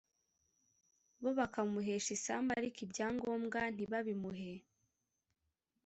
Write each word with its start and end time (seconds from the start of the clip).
Bo 1.21 1.29
bakamuhesha 1.39 2.09
isambu 2.17 2.49
ariko 2.57 2.79
ibyangombwa 2.85 3.59
ntibabimuhe 3.75 4.51